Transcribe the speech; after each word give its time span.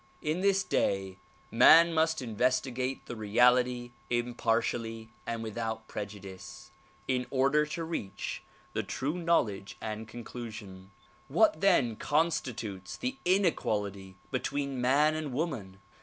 In 0.23 0.41
this 0.41 0.63
day, 0.63 1.19
man 1.51 1.93
must 1.93 2.21
inves 2.21 2.59
tigate 2.59 3.05
the 3.05 3.15
reality 3.15 3.91
impartially 4.09 5.11
and 5.27 5.43
without 5.43 5.87
prejudice 5.87 6.71
in 7.07 7.27
order 7.29 7.67
to 7.67 7.83
reach 7.83 8.41
the 8.73 8.81
true 8.81 9.13
knowledge 9.13 9.77
and 9.79 10.07
conclusion. 10.07 10.89
What 11.27 11.61
then 11.61 11.97
constitutes 11.97 12.97
the 12.97 13.17
in 13.25 13.45
equality 13.45 14.15
between 14.31 14.81
man 14.81 15.13
and 15.13 15.31
woman? 15.33 15.77